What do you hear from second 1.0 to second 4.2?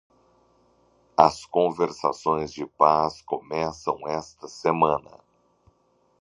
As conversações de paz começam